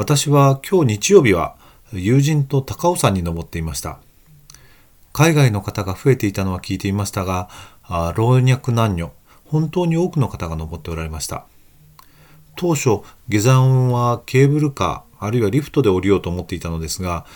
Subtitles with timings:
[0.00, 1.56] 私は今日日曜日は
[1.92, 3.98] 友人と高尾山に登っていました。
[5.12, 7.50] 海外の方が増えていたのは聞いていましたが、
[8.16, 9.12] 老若男女、
[9.44, 11.44] 本当に多くの方が登っておられました。
[12.56, 17.26] 当初、下山はケーブルカー、あるいはリフトで降りようと思っていたのですが、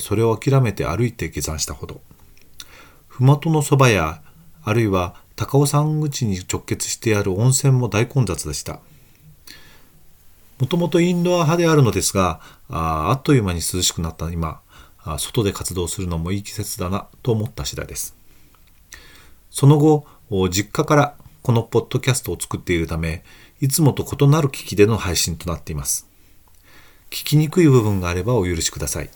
[0.00, 2.00] それを諦めて歩いて下山したほど。
[3.08, 4.22] 麓のそばや、
[4.62, 8.80] あるいは高尾山口に直結してある温泉も大混雑でした。
[10.64, 14.62] もともとインドア派であるのですが、ああっという間に涼しくなった今、
[15.18, 18.16] 外で活動するのもいい季節だなと思った次第です。
[19.50, 20.06] その後、
[20.48, 23.24] 実家からこのポッドキャストを作っているため、
[23.60, 26.08] いつもと異なる機器での配信となっています。
[27.10, 29.10] 聞きにくい部分があればお許しください。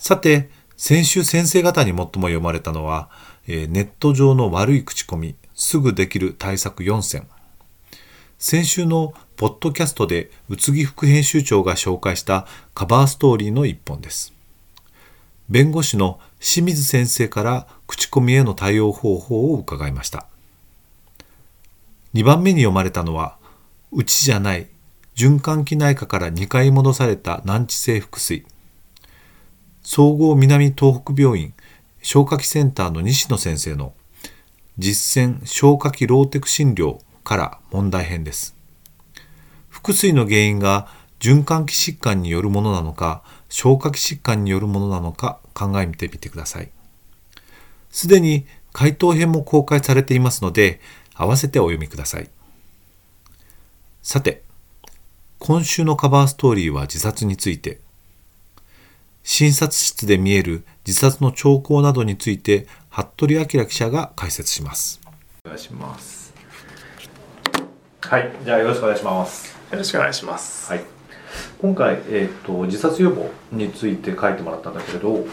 [0.00, 3.08] さて、先週先生方に最も読まれたのは、
[3.46, 7.28] ネット上の悪い口コミ、すぐできる対策4選。
[8.38, 14.32] 先週のポッドキャストで宇津木副編集長が紹介したカバーストーリーの一本です。
[15.48, 20.26] 弁護士の清水先生から口コミへの対応方法を伺いました。
[22.14, 23.38] 2番目に読まれたのは、
[23.90, 24.68] うちじゃない
[25.16, 28.46] 循環器内科から2回戻された難治性腹水。
[29.82, 31.54] 総合南東北病院
[32.02, 33.94] 消化器センターの西野先生の
[34.78, 38.56] 実践消化器ローテク診療から問題編です。
[39.68, 40.88] 腹水の原因が
[41.20, 46.70] 循環器疾患によるものなのか、消化器疾患によるものなのか考えてみてください。
[47.90, 50.80] すでに回答編も公開されていますので、
[51.14, 52.30] 合わせてお読みください。
[54.00, 54.42] さて、
[55.38, 57.78] 今週のカバーストーリーは自殺について、
[59.22, 64.98] 診察室で見える自殺の兆候などについて、服部明記者が解説します。
[65.44, 66.17] お願いします。
[68.00, 69.54] はい、じゃあよろしくお願いします。
[69.70, 70.72] よろしくお願いします。
[70.72, 70.84] はい。
[71.60, 75.26] 今回、えーと、自殺予防について書いてもらったんだけれど、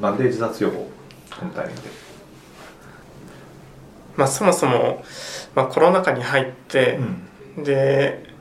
[0.00, 0.88] なんで自殺予防
[1.38, 1.88] このタイミングで。
[4.16, 5.04] まあそもそも、
[5.54, 6.98] まあ、コロナ禍に入って、
[7.56, 8.33] うん、で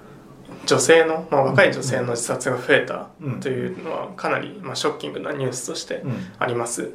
[0.65, 3.09] 女性の、まあ、若い女性の自殺が増えた
[3.41, 6.03] というのはかなり、まあ、ショッキングなニュースとして
[6.39, 6.91] あります。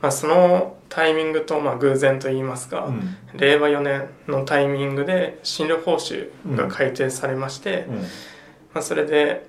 [0.00, 2.92] まあ、そのタイミングと、まあ、偶然といいますか、
[3.34, 7.86] 令和4年のタイミングで診療報酬が改定されまして、
[8.72, 9.46] まあ、それで、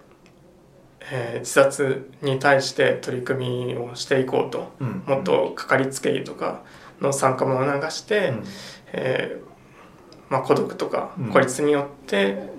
[1.12, 4.74] えー、自殺に対して取り組みをしていこうと、
[5.06, 6.62] もっとかかりつけ医とか
[7.02, 8.34] の参加も促して、
[8.94, 9.46] えー
[10.30, 12.50] まあ、孤独とか孤立によって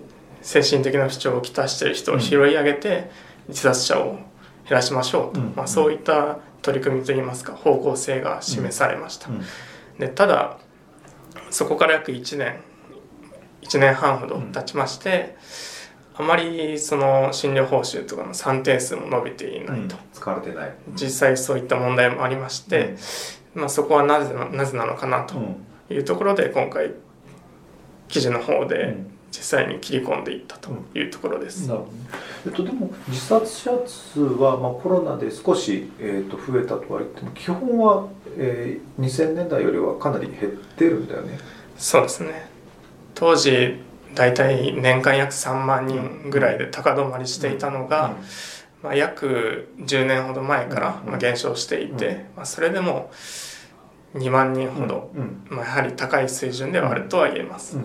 [0.46, 3.10] 精神的な不調をきたしている人を拾い上げて
[3.48, 4.22] 自殺者を減
[4.70, 9.28] らしましょうと、まあ、そういった取り組みといいますか方向性が示されました。
[9.98, 10.58] でただ
[11.50, 12.60] そこから約1年
[13.62, 15.36] 1年半ほど経ちまして、
[16.14, 22.94] あまりその診療報酬とかの算定数も伸びていないと、使われてない、実際そういった問題もありまして、
[23.54, 25.34] まあ、そこはなぜなぜなのかなと
[25.92, 26.92] いうところで今回
[28.06, 28.96] 記事の方で
[29.36, 31.70] 実際に切り込んでいったというところです。
[31.70, 31.78] うん、
[32.46, 38.08] えっと、でも自殺者数は、まあ、コロナで少し、えー、と増えたとは言っても基本は、
[38.38, 41.38] えー、2000年代よりはかなり減ってるんだよね。
[41.76, 42.48] そうですね。
[43.14, 43.76] 当時
[44.14, 48.16] 大体年間約3万人ぐらいで高止まりしていたのが、
[48.82, 53.10] まあ、約10年ほど前から、まあ、減少していて、まあ、それでも
[54.14, 55.10] 2万人ほど、
[55.50, 57.76] まあ、やはり高い水準ではあるとは言えます。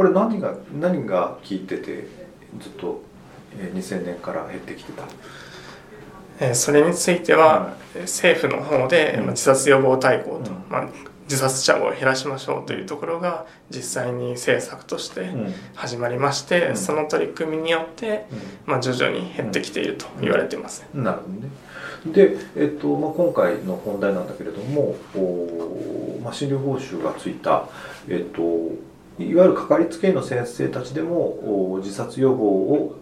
[0.00, 2.06] これ何が何が効いてて
[2.58, 3.02] ずっと
[3.54, 4.92] 2000年から減ってきて
[6.38, 6.54] た？
[6.54, 10.88] それについては、政府の方で自殺予防大綱と、まあ、
[11.24, 15.28] 自殺者を減らしましょうというところが実際に政策として
[15.74, 18.24] 始まりまして、その取り組みによって、
[18.64, 20.86] まあ、徐々に減ってきていると言われています。
[20.94, 21.50] なるほどね。
[22.06, 27.68] で、えっとまあ、今回の本題なんだけれどもお、まあ、診療報酬がついた、
[28.08, 28.40] えっと、
[29.20, 32.96] いわゆるかかりつけ医の先生たちでも自殺予防を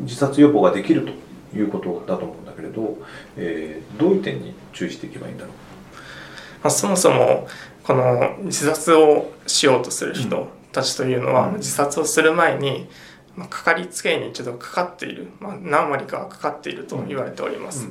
[0.00, 1.06] 自殺予防ができる
[1.52, 2.98] ということだと思うんだけれど、
[3.36, 7.46] えー、どういう点に注意していけばいいんだろう、まあ、そもそも
[7.84, 12.88] この自殺をしようとする人たちというのは、うん、自殺をする前に
[13.36, 17.88] まあ、かかりつけ医に一度かかっている、まあ、何割かはかかっていると言われております、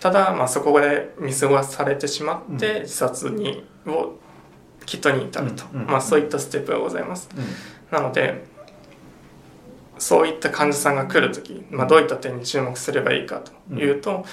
[0.00, 4.18] ただ、まあ、そこで見過ごされてしまって自殺にを
[4.86, 7.28] きっとに至ると、まあ、そういったステップがございます、
[7.90, 8.44] なので
[9.98, 14.26] そういった患者さんが来る時、まあ、どういった点に注目すればいいかというと、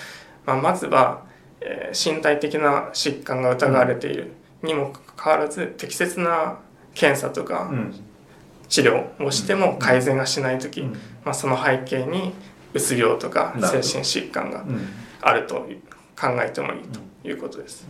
[0.45, 1.25] まあ、まずは、
[1.61, 4.31] えー、身体的な疾患が疑われている
[4.63, 6.57] にもかかわらず適切な
[6.95, 7.71] 検査とか
[8.67, 10.81] 治療をしても改善がしない時、
[11.23, 12.33] まあ、その背景に
[12.73, 14.65] うつ病とか精神疾患が
[15.21, 15.67] あると
[16.19, 17.87] 考えてもいいということです。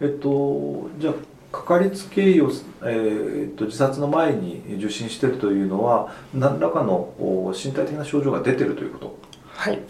[0.00, 1.14] えっと、じゃあ
[1.52, 2.50] かかりつけ医を、
[2.82, 7.12] えー、っと自殺の前に受診しているというのは何らかの
[7.52, 9.18] 身体的な症状が出てるということ？
[9.48, 9.80] はい、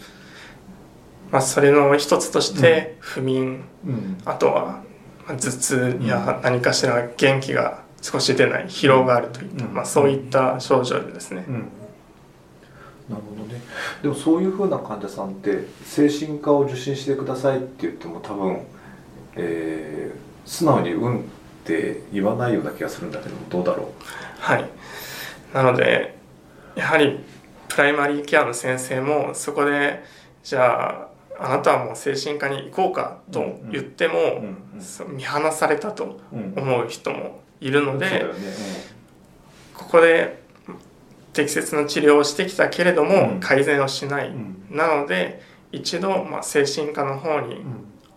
[1.31, 4.81] まあ、それの一つとして不眠、うん、あとは
[5.27, 11.45] 頭痛や何かしら元気が少し出ない疲労があるといった、うん、まあ、そういった症状ですね。
[11.47, 11.53] うん。
[13.07, 13.61] なるほどね。
[14.01, 18.61] でもそういうふうな患者さんって精神科を受診してくださいって言っても多分、
[19.35, 21.25] えー、素直に「うん」
[21.61, 23.87] って言わないような気がするんだけどどうだろう？
[24.39, 24.69] はい。
[25.53, 26.17] なので
[26.75, 27.19] やはり
[27.67, 30.03] プライマリーケアの先生もそこで
[30.43, 31.07] じゃ
[31.39, 34.43] ああなたはもう精神科に行こうかと言っても、
[35.07, 38.25] 見放されたと思う人もいるので、
[39.73, 40.43] ここで
[41.33, 44.31] 適切な治療をしてきたけれども改善をしない、
[44.69, 45.41] なので
[45.71, 47.63] 一度、まあ、精神科の方に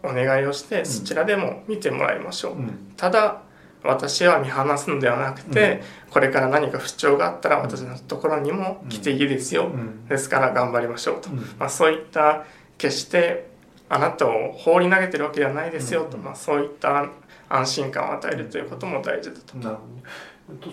[0.05, 2.56] お願いをしてそちらでも見てもらいましょう、
[2.97, 3.43] ただ
[3.83, 9.71] 私は見放すのではなくて、これから何か不調があったら私のところにも来ていいですよ、
[10.09, 11.29] ですから頑張りましょうと、
[11.59, 12.45] まあ、そういった
[12.79, 13.51] 決して
[13.89, 17.11] あなたを放り投げてるわけではないですよと、まあ、そういった
[17.49, 19.81] 安心感を与えるということも大事だと。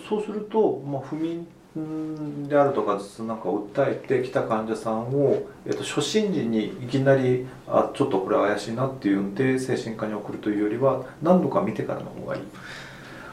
[0.08, 12.42] そうすると、まあ、不眠であるとか頭痛なんかを訴えてきた患者さんを、えっと、初診時にいきなりあちょっとこれ怪しいなっていうんで精神科に送るというよりは何度か見てからの方がいい。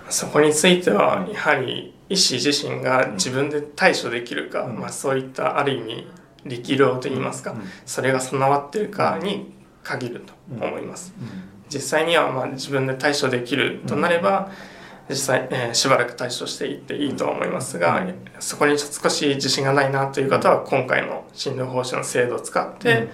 [0.09, 6.07] そこについてはやはり医師自身が自分で対処できるか、うん、まあ、そういったある意味
[6.45, 9.53] 力量といいますか、うん、それが備わってるかに
[9.83, 10.33] 限ると
[10.65, 11.13] 思います、
[11.69, 14.51] 実際にはまあ自分で対処できるとなれば、
[15.09, 18.05] 実際、えー、しばらく対処していっていいと思いますが、
[18.39, 23.09] そこに少し自信がないなという方は今回の診療報酬の制度を使って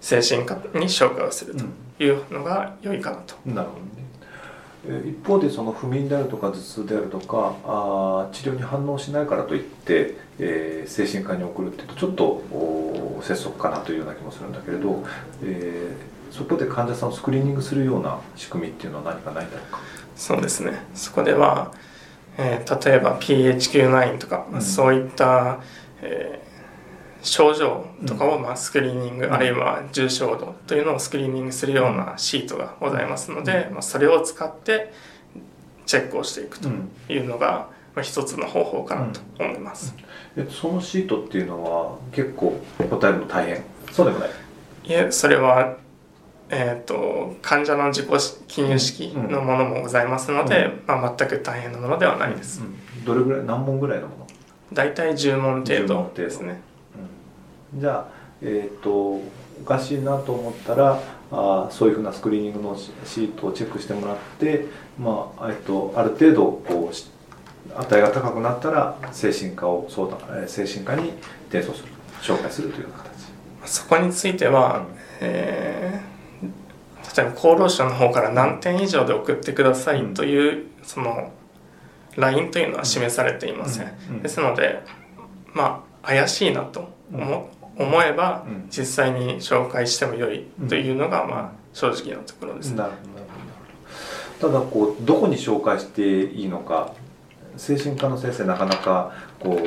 [0.00, 1.64] 精神科に紹介をすると
[2.02, 3.36] いうのが良いかなと。
[3.46, 5.06] なるほどね。
[5.08, 12.42] 一方でその不眠であるとか頭痛であるとかあ治療に反応しないからといって、えー、精神科に送るっていうとちょっと
[13.22, 15.04] 拙速かなというような気もするんだけれど、
[15.42, 19.80] えー、そこで患者さんをスクリーニングするような仕組みっていうのは何かないだろうか？
[20.16, 20.84] そうですね。
[20.94, 21.72] そこでは、
[22.38, 25.60] えー、例えば PHQ9 とか、うん、そういった、
[26.02, 26.46] えー
[27.22, 34.92] 症状とかをまあスクリーニング、うん、あるいは重症度というのをスクリーニングするようなシートがございますので、まあ、それを使って
[35.86, 36.68] チェックをしていくと
[37.08, 39.96] いうのが、まあ、一つの方法かなと思います、
[40.36, 43.64] うん、えそのシートっていうのは結構答えるの大変？
[43.90, 44.28] そうでもない？
[44.28, 44.32] い
[44.92, 45.78] えそれは
[46.48, 48.08] えーと、患者の自己
[48.46, 52.62] 記入式のものもございますので、うん、まあ、全く大変なものではないです、
[53.04, 54.26] どれぐらい何問ぐらいのもの？
[54.72, 56.60] 大体10問程度ですね。
[57.74, 58.08] じゃあ、
[58.40, 59.22] えーと、お
[59.64, 61.00] かしいなと思ったら
[61.32, 64.66] あそういうふうなスクリーニングのシートをチェックしてもらって、
[64.98, 66.94] まあえーと、ある程度こう
[67.80, 71.10] 値が高くなったら精神科を相談精神科に
[71.48, 71.88] 転送する
[72.22, 73.16] 紹介するというような形。
[73.64, 74.86] そこについては、
[75.20, 76.15] えー、
[77.16, 81.32] 例えば厚労省の方から何点以上で送ってくださいという、うん、その
[82.16, 84.82] ラインというのは示されていません、うんうん、ですので
[85.52, 92.92] まあ怪しいなと思思えば実際に紹介しても良いというのがまあ正直なところです、ね、なる
[94.40, 94.52] ほど。
[94.52, 96.94] ただこうどこに紹介していいのか
[97.56, 99.58] 精神科の先生なかなかこう、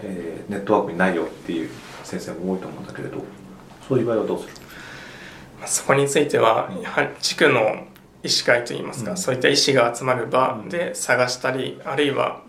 [0.00, 1.70] えー、ネットワークにないよっていう
[2.02, 3.22] 先生も多いと思うんだけれど
[3.88, 4.52] そういう場合はどうする？
[5.66, 7.86] そこについてはやはり地区の
[8.22, 12.42] 医師会といいますか、うん、そういった医師が集まる場で探したり、あるいは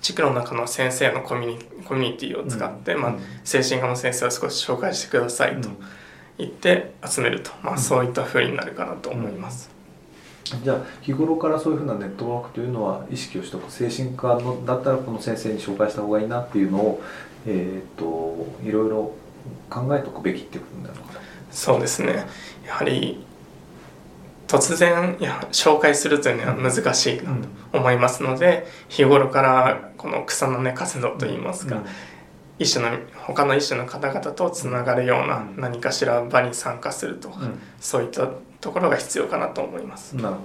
[0.00, 3.14] 地区の中の先生のコミュニティを使って、うん、まあ、
[3.44, 5.68] 精神科の先生を少し紹介してくださいと
[6.38, 9.70] 言って集めると、まあ、そういったふうになるかなと思います。
[10.64, 17.02] じゃあ日頃からそういうふうなネットワークというのは意識をしておく精神科のだったらこの先生に紹介した方がいいなっていうのを、
[17.46, 19.12] えーと、いろいろ
[19.70, 21.20] 考えておくべきっていうことになるのかな
[21.52, 22.26] そうですね。
[22.66, 23.24] やはり
[24.48, 27.26] 突然いや紹介するというのは難しいと
[27.72, 31.82] 思いますので日頃からこの草の根活動といいますか、
[32.58, 38.28] 医師の他の医師の方々とつながるような何かしら場に参加するとか、うん、そういった
[38.60, 40.16] ところが必要かなと思います。
[40.16, 40.42] なるほどね。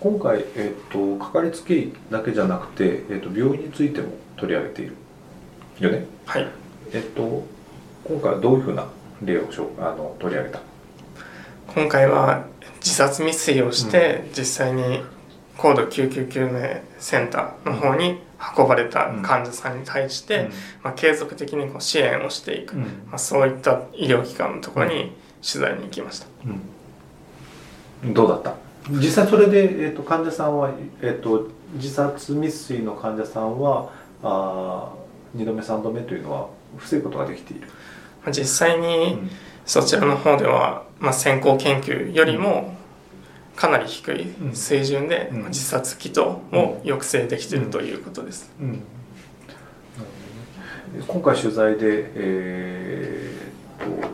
[0.00, 4.96] 今回、えーと、かかりつけ医だけじゃなくて、えーと、病院についても取り上げている
[5.80, 6.06] よね？
[6.24, 6.48] はい。
[6.92, 7.46] えっ、ー、と
[8.08, 8.86] 今回はどういうふうな
[9.22, 9.42] 例を
[9.78, 10.60] あの取り上げた？
[11.66, 12.46] 今回は
[12.76, 15.02] 自殺未遂をして、実際に
[15.58, 18.20] 高度救急救命センターの方に
[18.56, 20.48] 運ばれた患者さんに対して、
[20.82, 25.12] まあ、継続的にこう支援をしていく、まあ、そういった医療機関のところに
[25.42, 26.26] 取材に行きました、
[28.04, 28.54] どうだった？
[28.90, 30.70] 実際それで、えーと、患者さんは、
[31.02, 33.90] えーと、自殺未遂の患者さんは
[34.22, 34.94] あ
[35.36, 36.48] 2度目3度目というのは
[36.78, 37.68] 防ぐことができている
[38.30, 39.18] 実際に
[39.66, 42.76] そちらの方では、まあ、先行研究よりも
[43.56, 48.50] かなり低い水準で自殺祈祷を抑制できているということです。
[51.06, 54.08] 今回取材で、えー、と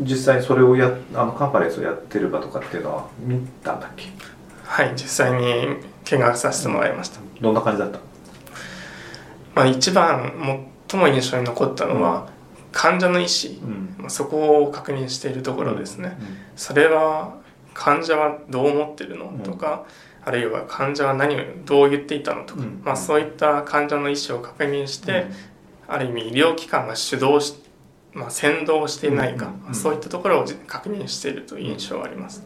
[0.00, 4.06] 実際それをやあのカンファレンスをやってる場とかっていうのは見たんだっけ？
[4.64, 7.20] はい実際に見学させてもらいました。
[7.40, 7.98] どんな感じだった？
[9.54, 12.28] まあ一番最も印象に残ったのは、
[12.72, 13.54] 患者の意思、
[14.02, 16.26] うん、そこを確認しているところですね、うん。
[16.26, 17.38] うん、それは
[17.74, 19.32] 患者はどう思ってるの？
[19.44, 19.86] とか、
[20.24, 22.44] あるいは患者は何をどう言っていたの？
[22.44, 25.26] とか、まあ、そういった患者の意思を確認して、
[25.86, 27.54] ある意味医療機関が主導し、
[28.12, 32.42] まあ、先導していないか、そういったところを確認しているという印象はあります。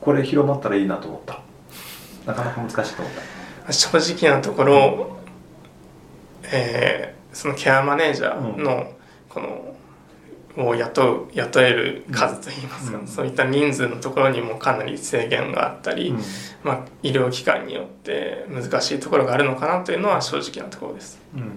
[0.00, 1.40] これ広まったらいいなと思った。
[2.26, 3.14] なかなか難しいと思っ
[3.66, 3.72] た。
[3.72, 5.18] 正直なところ、
[6.44, 8.92] えー、そのケアマネージャーの
[9.28, 9.74] この
[10.56, 16.20] を雇う雇える数といいますか、うん、そういった人数のところにもかなり制限があったり、うん、
[16.64, 21.20] まあ、医療機関によって難しいところがあるのかなというのは正直なところです。
[21.34, 21.52] うん。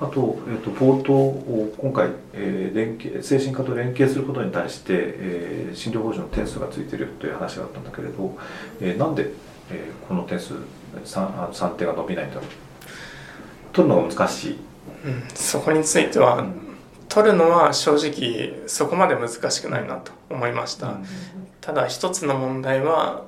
[0.00, 8.36] あと,、えーと、冒頭今回、えー、連携精神科と連携することに対して、えー、診療報酬の点数がついているという話があったんだけれど、
[8.80, 9.32] えー、なんで、
[9.70, 10.54] えー、この点数
[11.04, 12.44] 3, 3点が伸びないんだろう？
[13.78, 14.58] 取るのが難しい、
[15.06, 16.64] うん、そこについては、うん
[17.10, 21.06] 取るのは正直そこまで難しくないなと思いました、うん、
[21.58, 23.24] ただ一つの問題は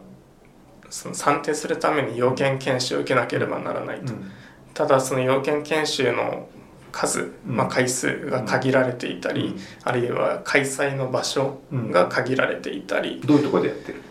[0.90, 4.30] その算定するために要件研修を受けなければならないと、うん、
[4.74, 6.46] ただその要件研修の
[6.92, 14.02] 数、まあ、回数が限られていたり、あるいは開催の場所が限られていたり、どういうところでやってる？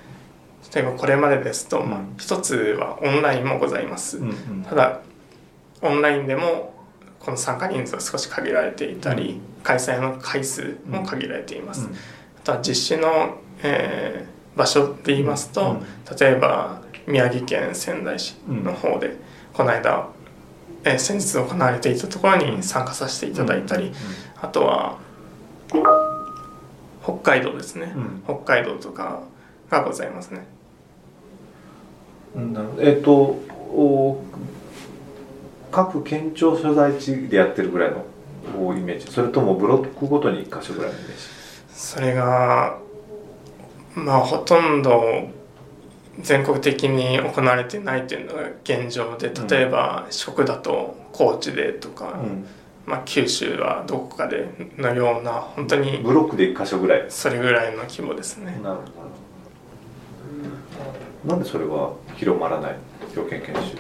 [0.74, 4.20] 例えばこれまでですと、まあ、一つはオンラインもございます、
[4.68, 5.02] ただ
[5.82, 6.74] オンラインでも
[7.20, 11.88] この参加人数は少し限られていたり、開催の回数も限られています。
[12.38, 15.78] あとは実施の、えー、場所で言いますと、
[16.20, 19.18] 例えば宮城県仙台市の方で、
[19.54, 20.08] この間、
[20.86, 23.92] えー、先日行われていたところに参加させていただいたり、
[24.42, 24.98] あとは
[27.04, 27.94] 北海道ですね、
[28.26, 29.22] 北海道とか
[29.70, 30.46] がございますね。
[32.36, 33.40] えっ、ー、と
[35.72, 38.06] 各県庁所在地でやってるぐらいの
[38.76, 39.08] イメージ。
[39.12, 41.18] それともブロックごとに1箇所ぐらいのイメージ。
[41.74, 42.78] それが
[43.96, 45.30] まあほとんど
[46.20, 52.46] 全国的に行われてないというのが現状で例えば四国だと高知でとか、うん、
[52.86, 57.06] まあ、九州はどこかでのような本当にブロックで1箇所ぐらい。
[57.10, 58.60] それぐらいの規模ですね。
[58.64, 58.82] なるほ
[61.26, 61.34] ど。
[61.34, 62.78] なんでそれは広まらない？
[63.14, 63.78] 条件研修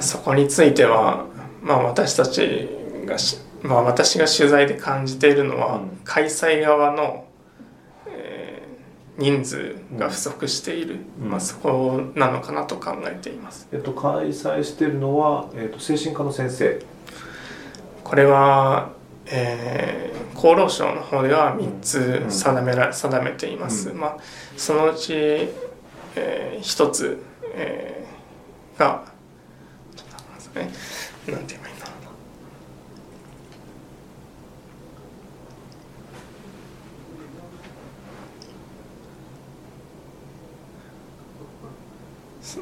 [0.00, 1.26] そこについては、
[1.62, 2.68] まあ、私たち
[3.06, 3.16] が
[3.64, 7.24] まあ、私が取材で感じているのは、うん、開催側の、
[8.06, 13.66] えー、人数が不足している、うん、まあ、そこなのかなと考えています。
[13.72, 16.78] えっと、開催しているのは、えっと、精神科の先生。
[18.04, 18.90] これは、
[19.24, 23.94] えー、厚労省の方では3つ定めら、定めています。
[23.94, 24.16] まあ、
[24.58, 27.18] そのうち、えー、1つ、
[27.54, 29.06] えー、が
[30.54, 30.70] ね
[31.28, 32.04] なんて言えばいいんだろうな。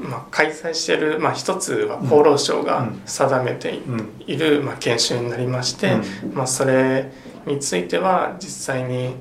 [0.09, 3.81] まあ、開催している、まあ、一つは厚労省が定めて
[4.27, 5.97] いる、まあ、研修になりまして、
[6.33, 7.13] まあ、それ
[7.47, 9.15] については実際に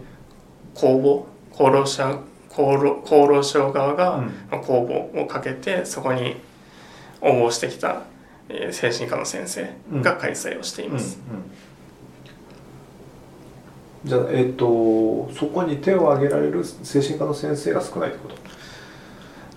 [0.74, 4.24] 公募厚労省厚労厚労省側が
[4.64, 6.38] 公募をかけてそこに
[7.22, 8.04] 応募してきた
[8.54, 9.70] えー、精神科の先生
[10.02, 11.20] が開催をしています。
[14.04, 18.36] じゃあ、えーと、そこに手を挙げられる精神科の先生が少ないってこと？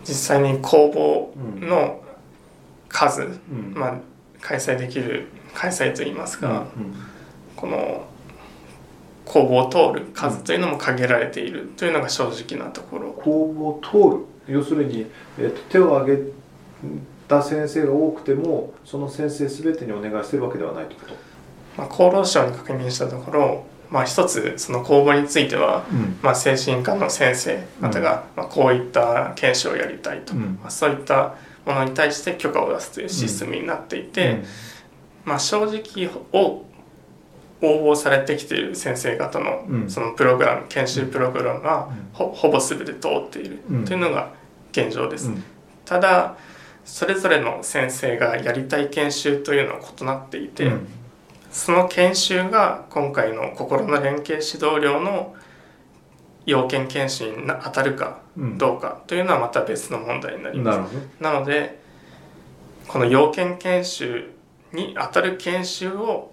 [0.05, 0.91] 実際に公
[1.35, 2.03] 募の
[2.89, 3.95] 数、うん、まあ、
[4.41, 6.95] 開催できる開催といいますか、うんうん、
[7.57, 8.05] この
[9.25, 13.13] 公募を通る数というのも限られているというのが正直なところ。
[13.13, 14.55] 公募を通る？
[14.55, 15.07] 要するに、
[15.39, 16.23] えーと、手を挙げ
[17.28, 21.14] た先生が多くてもその先生全てにお願いしてるわけではないということ、
[21.76, 34.43] まあ、厚労省に確認したところまあ、一つその公募については、うん、まあ、精神科の先生方が、まあ、こういった研修をやりたいと、うん、まあ、そういったものに対して許可を出すというシステムになっていて、
[35.25, 36.64] まあ、正直を
[37.62, 44.33] 応募されてきている先生方のそのプログラム研修プログラムはほほぼ全て通っているというのが
[44.73, 45.31] 現状です。
[45.85, 46.37] ただ
[46.85, 50.71] それぞれの先生がやりたい研修というのは異なっていて、
[51.50, 55.35] その研修が今回の心の連携指導料の
[56.47, 60.93] 要件研修に当たるかどうかというのはまた別の問題になります。
[61.21, 61.79] なので
[62.87, 64.31] この要件研修
[64.73, 66.33] に当たる研修を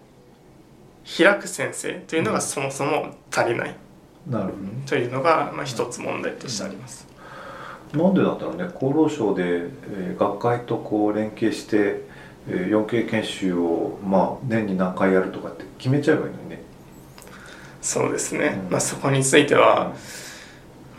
[1.17, 3.75] 開く先生というのがそもそも足りない、
[4.85, 7.07] というのがまあ一つ問題としてあります。
[7.93, 8.63] なんでだったらね？
[8.63, 12.03] 厚労省で、えー、学会とこう連携して
[12.47, 16.61] 4K 研修を、まあ、年に何回やるとかって決めちゃえばいいのにね。
[17.81, 19.93] そうですね、うん、まあ、そこについては、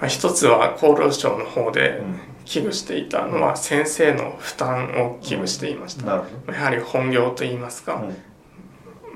[0.01, 2.03] まあ、一つは厚労省の方で
[2.45, 8.09] 危惧していたのは先生の負担を危惧していました、うん、やはり本業といいますか、うん、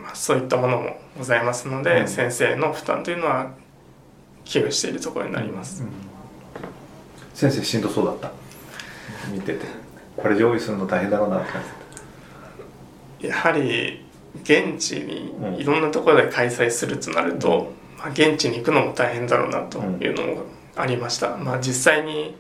[0.02, 3.50] まあ、そういったものもございますので、先生の負担というのは
[4.45, 5.83] 危惧しているところになります、
[7.37, 8.33] 先生しんどそうだった。
[9.31, 9.66] 見てて。
[10.16, 11.62] これ用意するの大変だろうなって感
[13.21, 14.02] じやはり
[14.43, 22.35] 現地にいろんなところで開催するとなると、まあ、現地に行くのも大変だろうなというのもありました、まあ、実際に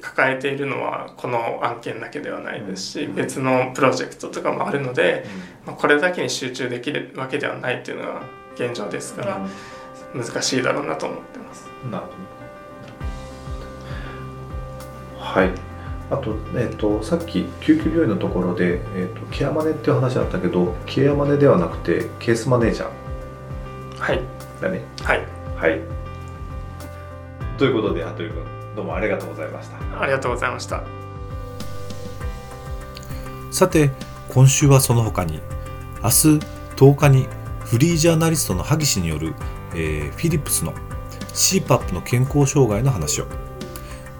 [0.00, 5.26] 抱えているのはこの案件だけではないですし、別のプロジェクトとかもあるので、
[5.66, 8.22] まあ、これだけに集中できるわけではないというのが
[8.54, 9.46] 現状ですから
[10.14, 11.68] 難しいだろうなと思ってます。
[11.90, 12.35] なるほど
[15.36, 15.50] はい。
[16.10, 23.98] あと,、えーと、さっき救急病院のところで、えーと、ケアマネっていう話あったけどケアマネではなくてケースマネージャー。
[23.98, 24.22] はい。
[24.62, 24.82] だね。
[25.02, 25.26] はい。
[25.56, 25.80] はい。
[27.58, 28.44] ということで羽鳥君
[28.76, 30.00] どうもありがとうございました。
[30.00, 30.82] ありがとうございました。
[33.50, 33.90] さて
[34.30, 35.40] 今週はその他に
[36.02, 36.16] 明日
[36.76, 37.26] 10日に
[37.60, 39.34] フリージャーナリストの萩氏による、
[39.74, 40.72] えー、フィリップスの
[41.34, 43.26] CPAP の健康障害の話を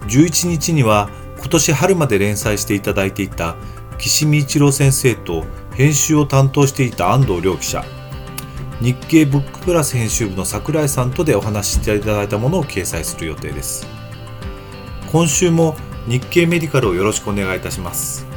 [0.07, 3.55] 11日には今年春まで連載していただいていた
[3.97, 7.83] 岸見一郎先生と編集を担当していた安藤亮記者。
[8.79, 13.87] 日経ブックプラス編集部の櫻井さんとでお話ししていただいたものを掲載する予定です。
[15.11, 15.75] 今週も
[16.07, 18.27] 日経メディカルをよろしくお願いいたします。